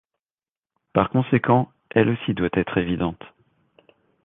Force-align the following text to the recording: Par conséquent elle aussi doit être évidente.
Par 0.93 1.11
conséquent 1.11 1.69
elle 1.91 2.09
aussi 2.09 2.33
doit 2.33 2.49
être 2.53 2.79
évidente. 2.79 3.21